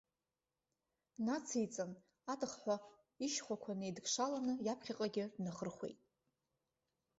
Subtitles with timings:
[1.25, 1.91] Нациҵан,
[2.31, 2.75] атахҳәа
[3.25, 5.99] ишьхәақәа неидкшаланы, иаԥхьаҟагьы днахырхәеит.